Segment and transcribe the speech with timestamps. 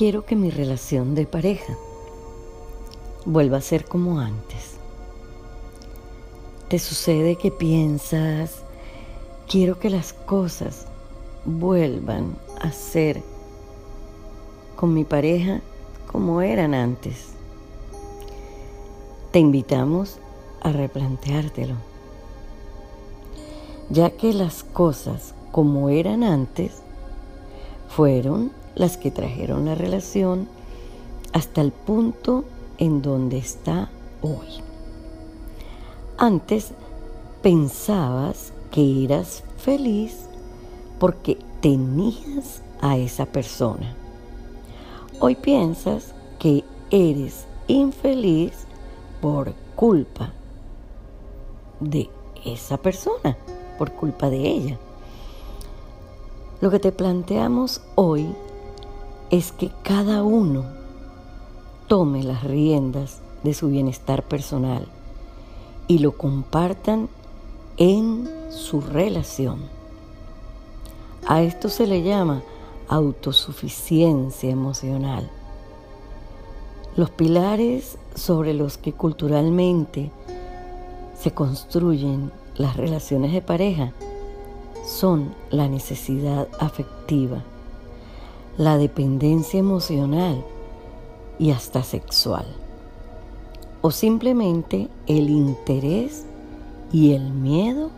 [0.00, 1.76] quiero que mi relación de pareja
[3.26, 4.76] vuelva a ser como antes.
[6.68, 8.62] Te sucede que piensas,
[9.46, 10.86] quiero que las cosas
[11.44, 13.22] vuelvan a ser
[14.74, 15.60] con mi pareja
[16.10, 17.34] como eran antes.
[19.32, 20.16] Te invitamos
[20.62, 21.74] a replanteártelo,
[23.90, 26.80] ya que las cosas como eran antes
[27.90, 30.48] fueron las que trajeron la relación
[31.32, 32.44] hasta el punto
[32.78, 33.88] en donde está
[34.22, 34.48] hoy.
[36.18, 36.72] Antes
[37.42, 40.26] pensabas que eras feliz
[40.98, 43.94] porque tenías a esa persona.
[45.18, 48.52] Hoy piensas que eres infeliz
[49.20, 50.32] por culpa
[51.78, 52.08] de
[52.44, 53.36] esa persona,
[53.78, 54.78] por culpa de ella.
[56.60, 58.34] Lo que te planteamos hoy
[59.30, 60.64] es que cada uno
[61.86, 64.86] tome las riendas de su bienestar personal
[65.86, 67.08] y lo compartan
[67.76, 69.60] en su relación.
[71.26, 72.42] A esto se le llama
[72.88, 75.30] autosuficiencia emocional.
[76.96, 80.10] Los pilares sobre los que culturalmente
[81.16, 83.92] se construyen las relaciones de pareja
[84.84, 87.44] son la necesidad afectiva,
[88.60, 90.44] la dependencia emocional
[91.38, 92.44] y hasta sexual,
[93.80, 96.26] o simplemente el interés
[96.92, 97.88] y el miedo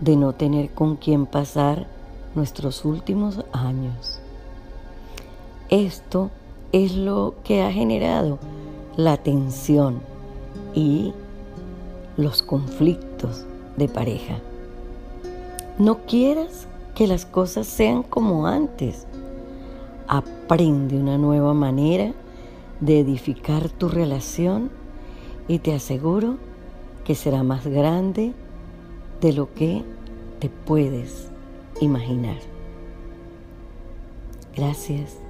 [0.00, 1.86] de no tener con quién pasar
[2.34, 4.18] nuestros últimos años.
[5.68, 6.30] Esto
[6.72, 8.38] es lo que ha generado
[8.96, 10.00] la tensión
[10.74, 11.12] y
[12.16, 13.44] los conflictos
[13.76, 14.38] de pareja.
[15.78, 19.06] No quieras que las cosas sean como antes.
[20.08, 22.12] Aprende una nueva manera
[22.80, 24.70] de edificar tu relación
[25.48, 26.36] y te aseguro
[27.04, 28.32] que será más grande
[29.20, 29.82] de lo que
[30.40, 31.28] te puedes
[31.80, 32.38] imaginar.
[34.54, 35.25] Gracias.